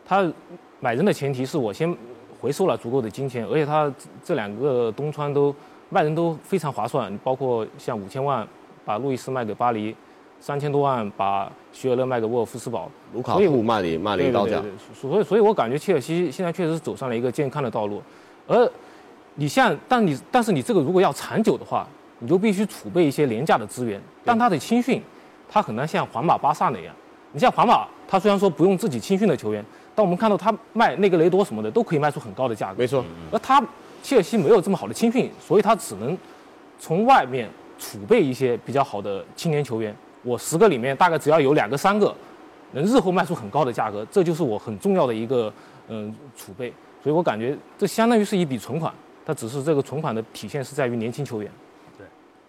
[0.06, 0.32] 他。
[0.80, 1.94] 买人的前提是我先
[2.38, 5.54] 回收了足够的金钱，而且他这两个东窗都
[5.88, 8.46] 卖人都非常划算，包括像五千万
[8.84, 9.96] 把路易斯卖给巴黎，
[10.38, 14.62] 三千多万把徐尔勒卖给沃尔夫斯堡，卢卡库卖你卖了一刀价。
[14.94, 18.02] 所以所以我感觉切尔西现在确实是走上了一个健康的道路，
[18.46, 18.70] 而
[19.34, 21.86] 你像但你但是你这个如果要长久的话，
[22.18, 25.02] 你就必须储备一些廉价的资源，但他的青训，
[25.48, 26.94] 他很难像皇马、巴萨那样。
[27.32, 29.64] 你像皇马，他虽然说不用自己青训的球员。
[29.96, 33.04] 但我们看到他卖那个雷多什么的都可以卖出很高的价格，没错。
[33.32, 33.60] 而他
[34.02, 36.16] 切尔西没有这么好的青训，所以他只能
[36.78, 39.96] 从外面储备一些比较好的青年球员。
[40.22, 42.14] 我十个里面大概只要有两个三个
[42.72, 45.52] 能日后卖出很高的价格，这就是我很重要的一个
[45.88, 46.72] 嗯储备。
[47.02, 48.92] 所以我感觉这相当于是一笔存款，
[49.24, 51.50] 它只是这个存款的体现是在于年轻球员。
[51.96, 52.06] 对，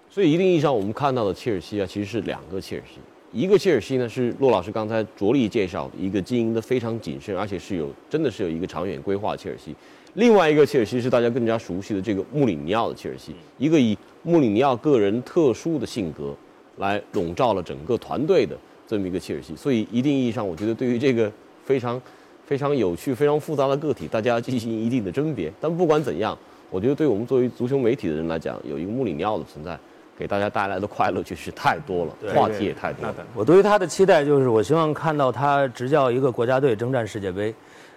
[0.09, 2.99] 所以一定意义上我们看到的切尔西啊，其实是两个切尔西。
[3.33, 9.75] 一个切尔西呢，是骆老师刚才着力介绍的一个经营的非常谨慎，而且是有真的是有一个长远规划的切尔西。
[10.13, 16.33] 另外一个切尔西是大家更加熟悉的这个穆里尼奥的切尔西，一个以穆里尼奥个人特殊的性格
[16.77, 19.55] 来笼罩了整个团队的这么一个切尔西。
[19.55, 21.31] 所以一定意义上，我觉得对于这个
[21.65, 22.01] 非常
[22.45, 25.51] 非常有趣、非常复杂的个体，大家进行一定的甄别。
[25.59, 26.35] 但不管怎样，
[26.71, 29.77] 我觉得对我们作为足球媒体的人来讲，有一个穆里尼奥的存在。
[30.17, 33.15] 给大家带来的快乐确实太多了，话题也太多了。
[33.35, 37.53] 我对于他的期待就是，我希望看到他执教一个国家队征战世界杯，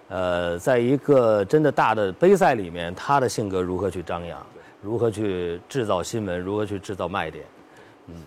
[0.08, 4.38] 呃，在一个真的大的杯赛里面，他的性格如何去张扬？
[4.82, 7.44] 如何去制造新闻，如何去制造卖点。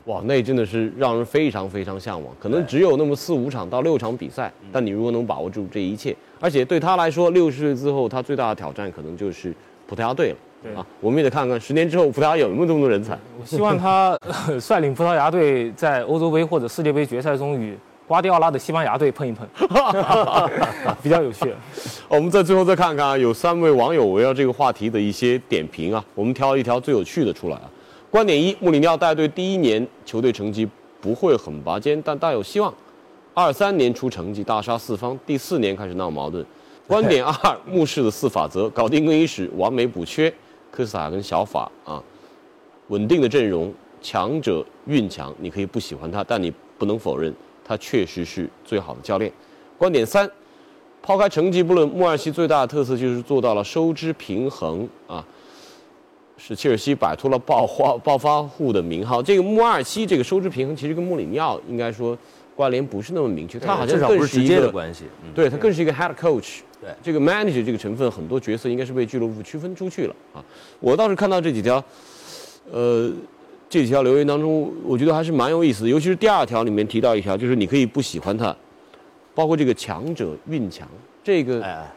[0.05, 2.33] 哇，那真的是让人非常非常向往。
[2.39, 9.53] 可能只有那么四五场到六场比赛，但你如果能把握住这一切，而且对他来说，六十岁之后他最大的挑战可能就是
[9.85, 10.37] 葡萄牙队了。
[10.63, 13.19] 对啊，我们也得看看十年之后葡萄牙有没有这么多人才。
[13.39, 19.47] 我希望他呃 率领葡萄牙队在欧洲杯或者世界杯决赛中与瓜迪奥拉的西班牙队碰一碰，
[21.03, 21.53] 比较有趣。
[22.07, 27.69] 我们在最后再看看啊，有三位网友围绕这个话题的一些点评啊，我们挑一条最有趣的出来啊。
[28.09, 30.67] 观点一：穆里尼奥带队第一年球队成绩
[31.01, 32.73] 不会很拔尖，但大有希望。
[33.33, 36.45] 二三年出成绩大杀四方，第四年开始闹矛盾。
[36.85, 40.31] 观点二：穆氏的四法则，搞定更衣室，完美补缺。
[40.73, 42.01] 科斯塔跟小法啊，
[42.87, 45.31] 稳定的阵容，强者运强。
[45.37, 47.31] 你可以不喜欢他，但你不能否认
[47.63, 49.31] 他确实是最好的教练。
[49.77, 50.27] 观点三：
[51.03, 55.23] 抛开成绩不论，穆尔西最大的特色就是做到了收支平衡啊，
[56.37, 59.21] 使切尔西摆脱了暴发暴发户的名号。
[59.21, 62.17] 这个穆尔西这个收支平衡，其实跟穆里尼奥应该说
[62.55, 65.05] 关联不是那么明确，他好像至少不是直更是一个接的关系。
[65.23, 66.59] 嗯，对他更是一个 head coach。
[66.79, 70.43] 对这个 manager 这个成分，很多角色应该是被俱乐部区分出去了啊。
[70.81, 71.81] 我倒是看到这几条，
[72.69, 73.09] 呃，
[73.69, 78.53] 这几条留言当中，我觉得还是蛮有意思的，尤其是第二条里面提到一条，就是你可以不喜欢他，
[79.33, 80.85] 包括这个强者运强，
[81.23, 81.89] 这个哎，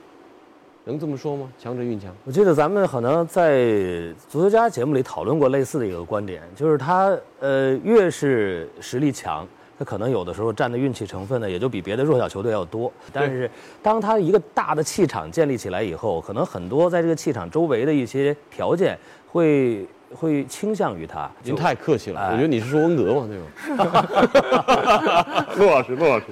[0.84, 1.50] 能这么说吗？
[1.58, 9.44] 强者运强，我记得咱们可能在足球家节目里讨论过类似的一个观点，就是他呃越是实力强。
[9.78, 12.90] 他可能有的时候占的运气成分呢，也就比别的弱小球队要多。
[13.12, 13.50] 但是，
[13.82, 18.98] 当他一个大的气场建立起来以后，可能很多在这个气场周围的一些条件
[19.30, 21.30] 会会倾向于他。
[21.42, 23.38] 您太客气了，哎我觉得你是说温格嘛，对
[23.86, 25.46] 吧？
[25.56, 26.26] 陆老师，陆老师，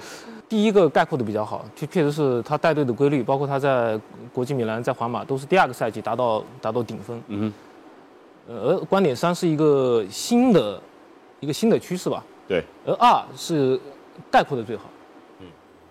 [0.49, 4.01] 第一个概括的比较好，就确实是他带队的规律，包括他在
[4.33, 7.23] 国际米兰、在皇马都是第二个赛季达到达到顶峰。
[7.29, 7.53] 嗯
[8.47, 10.79] 呃，观点三是一个新的
[11.41, 13.81] 一个新的趋势吧，对，而二是
[14.31, 14.85] 概括的最好。
[15.41, 15.47] 嗯，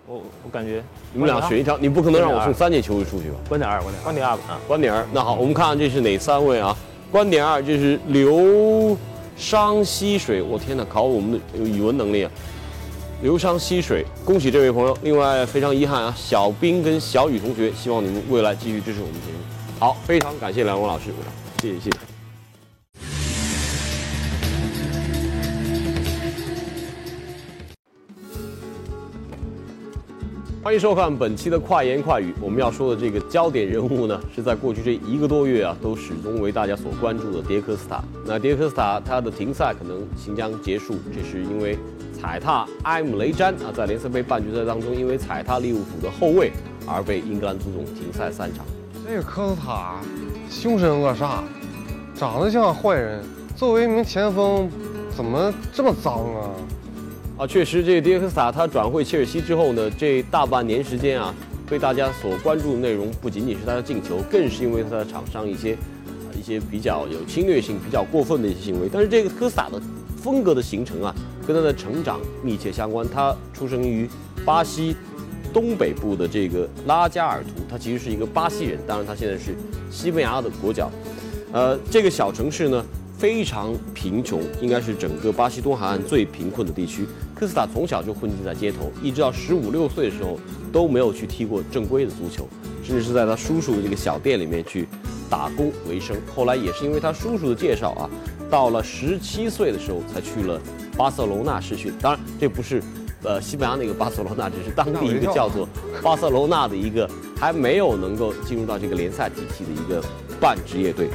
[0.06, 3.36] 我我感觉你们俩选一条，你不可能让我送三届球衣出去吧？
[3.50, 4.60] 观点二，观点二观点二吧。
[4.68, 6.76] 观点二，那好，我们看看这是哪三位啊？
[7.12, 8.98] 观点二，这是流
[9.38, 12.32] 觞溪水，我天哪，考我们的语文能力啊！
[13.22, 14.98] 流觞溪水，恭喜这位朋友。
[15.02, 19.39] 另外非常遗憾啊，小兵跟小雨同学，希望你们未来继续支持我们节目。
[19.80, 21.06] 好，非常感谢两位老师，
[21.62, 22.12] 谢谢谢谢。
[30.63, 32.34] 欢迎收看本期的快言快语。
[32.39, 38.02] 我们要说的这个焦点人物呢，是在过去这一个多月啊，都始终为大家所关注的迭科斯塔。
[38.26, 41.78] 那迭科斯塔他的停赛可能行将结束，这是因为
[42.17, 46.49] 踩踏埃姆雷詹啊，在联赛杯半决赛当中，因为踩踏利物浦的后卫
[46.88, 48.65] 而被英格兰足总停赛三场。
[49.06, 49.99] 这个科斯塔
[50.49, 51.39] 凶神恶煞，
[52.15, 53.21] 长得像坏人，
[53.58, 54.71] 作为一名前锋，
[55.13, 56.49] 怎么这么脏啊？
[57.47, 61.34] 确实，这个迭科斯塔他转会切尔西之后呢，这大半年时间啊，
[61.69, 65.77] 被大家所关注的内容不仅仅是他的进球，更是因为他的场上一些
[66.38, 68.89] 一些比较有侵略性、比较过分的一些行为。
[68.91, 69.82] 但是这个科斯塔的
[70.15, 71.13] 风格的形成啊，
[71.45, 73.06] 跟他的成长密切相关。
[73.08, 74.08] 他出生于
[74.45, 74.95] 巴西
[75.51, 79.56] 东北部的这个拉加尔图，他其实是一个巴西人，当然他现在是
[79.91, 80.89] 西班牙的国脚。
[81.51, 82.84] 呃，这个小城市呢
[83.24, 87.08] 非常贫穷，应该是整个巴西东海岸最贫困的地区。
[87.34, 90.38] 科斯塔从小就混迹在街头，一直到十五六岁的时候
[90.74, 92.46] 都没有去踢过正规的足球，
[92.84, 94.86] 甚至是在他叔叔的这个小店里面去
[95.30, 96.18] 打工为生。
[96.36, 98.10] 后来也是因为他叔叔的介绍啊，
[98.50, 100.60] 到了十七岁的时候才去了
[100.98, 101.94] 巴塞罗那试训。
[102.02, 102.84] 当然，这不是
[103.24, 105.66] 呃西班牙那个巴塞罗那，只是当地一个叫做
[106.02, 110.06] 巴塞罗那的一个还没有能够进入到这个联赛体系的一个
[110.42, 111.08] 半职业队。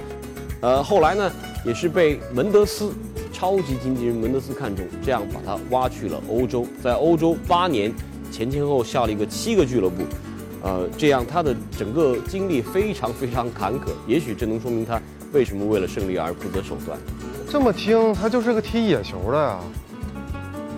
[0.60, 1.30] 呃，后来呢，
[1.64, 2.92] 也是被门德斯
[3.32, 7.92] 超级经纪人门德斯看中，这样把他挖去了欧洲，在欧洲八年，
[8.30, 10.02] 前前后后效力个七个俱乐部，
[10.62, 15.00] 呃，这样他的整个经历非常非常坎坷，也许这能说明他
[15.32, 16.98] 为什么为了胜利而不择手段。
[17.50, 19.58] 这么听，他就是个踢野球的呀。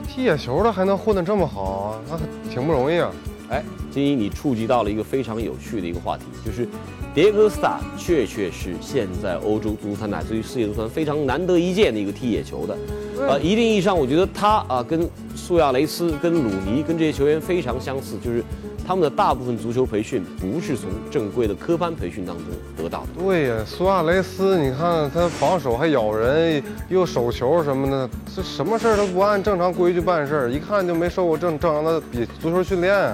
[0.08, 2.18] 踢野球的还能混得这么好，那
[2.50, 3.10] 挺不容易啊。
[3.50, 6.66] 哎，金一，你触及到了一个非常有趣的一个话题，就是
[7.12, 12.78] 迭戈斯塔确确是现在欧洲足坛乃至于世界足坛非常难得一见的一个踢野球的。
[13.18, 18.42] 呃，一定意义上，我觉得他啊跟苏亚雷斯、跟鲁尼、跟这些球员非常相似，就是
[18.86, 22.46] 他们的大部分足球培训不是从正规的科班培训当中
[22.76, 23.08] 得到的。
[23.24, 33.12] 对呀，苏亚雷斯，你看他防守还咬人，又手球什么的，这什么事儿都不按正常规矩办事儿，一看就没受过正正常的比足球训练。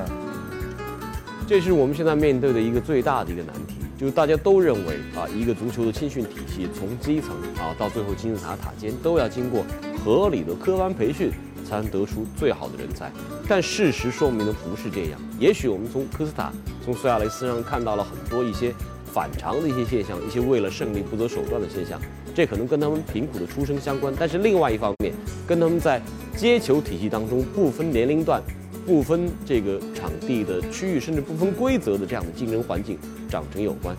[1.46, 3.76] 这是我们现在面对的一个最大的一个难题。
[3.96, 9.64] 就是大家都认为啊，一个足球的青训体系从基层啊到最后金字塔塔尖，都要经过
[10.04, 11.30] 合理的科班培训，
[11.64, 13.10] 才能得出最好的人才。
[13.48, 15.20] 但事实说明的不是这样。
[15.38, 16.52] 也许我们从科斯塔、
[16.84, 18.74] 从苏亚雷斯上看到了很多一些
[19.06, 21.98] 反常的一些现象，一些为了胜利不择手段的现象。
[22.34, 25.14] 这可能跟他们贫苦的出身相关，但是另外一方面，
[25.46, 26.02] 跟他们在
[26.36, 28.42] 接球体系当中不分年龄段。
[28.86, 32.96] 不分这个场地的区域，甚至不分规则的这样的竞争环境
[33.28, 33.96] 长成有关。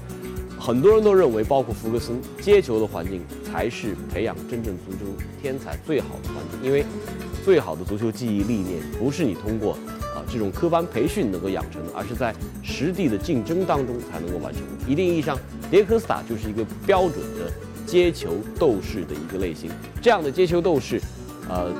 [0.57, 5.11] 很多人都认为，包括福格森，接球的环境才是培养真正足球
[5.41, 6.63] 天才最好的环境。
[6.63, 6.85] 因为
[7.43, 9.73] 最好的足球记忆理念不是你通过
[10.15, 12.33] 啊这种科班培训能够养成的，而是在
[12.63, 14.63] 实地的竞争当中才能够完成。
[14.87, 15.37] 一定意义上，
[15.69, 17.51] 迭克斯塔就是一个标准的
[17.85, 19.69] 接球斗士的一个类型。
[20.01, 21.01] 这样的接球斗士，
[21.49, 21.75] 呃。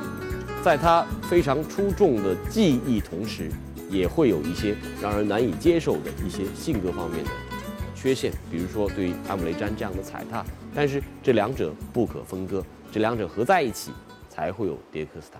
[0.68, 3.50] 在他非常出众的技艺同时，
[3.88, 7.30] 也会有一些让人难以接受的一些性格方面的
[7.94, 10.44] 缺陷，比如说对于阿姆雷詹这样的踩踏。
[10.74, 12.62] 但是这两者不可分割，
[12.92, 13.92] 这两者合在一起
[14.28, 15.38] 才会有迭克斯塔。